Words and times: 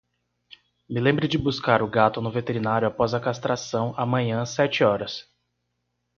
Me 0.95 0.99
lembre 1.03 1.27
de 1.33 1.37
buscar 1.37 1.83
o 1.83 1.87
gato 1.87 2.19
no 2.21 2.31
veterinário 2.31 2.87
após 2.87 3.13
a 3.13 3.19
castração 3.19 3.93
amanhã 3.95 4.43
sete 4.47 4.83
horas. 4.83 5.29